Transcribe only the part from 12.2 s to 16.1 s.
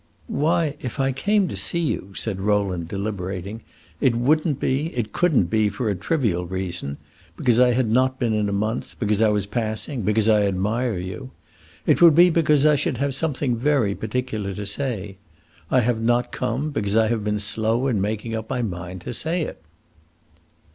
because I should have something very particular to say. I have